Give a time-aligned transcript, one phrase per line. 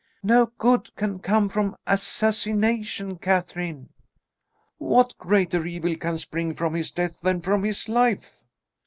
[0.23, 3.89] "No good can come from assassination, Catherine."
[4.79, 8.41] "What greater evil can spring from his death than from his life?"